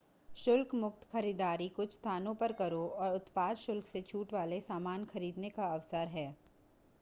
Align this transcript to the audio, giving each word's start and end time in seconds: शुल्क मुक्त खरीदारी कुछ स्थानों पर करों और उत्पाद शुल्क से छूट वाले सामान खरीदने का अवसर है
शुल्क 0.35 0.73
मुक्त 0.75 1.03
खरीदारी 1.11 1.67
कुछ 1.75 1.93
स्थानों 1.93 2.33
पर 2.35 2.51
करों 2.53 2.87
और 3.01 3.15
उत्पाद 3.15 3.57
शुल्क 3.57 3.87
से 3.87 4.01
छूट 4.03 4.33
वाले 4.33 4.59
सामान 4.63 5.05
खरीदने 5.05 5.49
का 5.51 5.71
अवसर 5.73 6.07
है 6.09 6.27